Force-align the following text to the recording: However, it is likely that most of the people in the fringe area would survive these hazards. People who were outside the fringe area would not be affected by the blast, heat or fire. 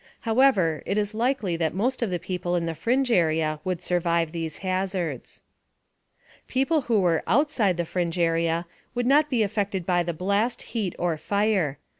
However, 0.21 0.81
it 0.87 0.97
is 0.97 1.13
likely 1.13 1.55
that 1.57 1.75
most 1.75 2.01
of 2.01 2.09
the 2.09 2.17
people 2.17 2.55
in 2.55 2.65
the 2.65 2.73
fringe 2.73 3.11
area 3.11 3.59
would 3.63 3.83
survive 3.83 4.31
these 4.31 4.57
hazards. 4.65 5.41
People 6.47 6.81
who 6.81 6.99
were 7.01 7.21
outside 7.27 7.77
the 7.77 7.85
fringe 7.85 8.17
area 8.17 8.65
would 8.95 9.05
not 9.05 9.29
be 9.29 9.43
affected 9.43 9.85
by 9.85 10.01
the 10.01 10.11
blast, 10.11 10.63
heat 10.63 10.95
or 10.97 11.17
fire. 11.17 11.77